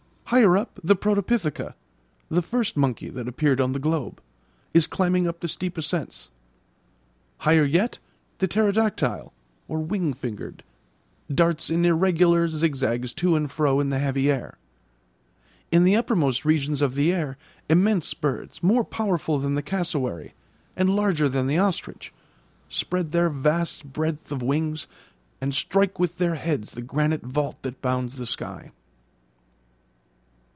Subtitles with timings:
[0.33, 1.75] Higher up, the protopitheca
[2.29, 4.21] the first monkey that appeared on the globe
[4.73, 6.29] is climbing up the steep ascents.
[7.39, 7.99] Higher yet,
[8.37, 9.33] the pterodactyle
[9.67, 10.63] (wing fingered)
[11.29, 14.57] darts in irregular zigzags to and fro in the heavy air.
[15.69, 17.37] In the uppermost regions of the air
[17.67, 20.33] immense birds, more powerful than the cassowary,
[20.77, 22.13] and larger than the ostrich,
[22.69, 24.87] spread their vast breadth of wings
[25.41, 28.71] and strike with their heads the granite vault that bounds the sky.